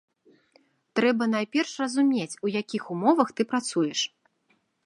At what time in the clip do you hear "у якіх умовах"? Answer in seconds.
2.49-3.29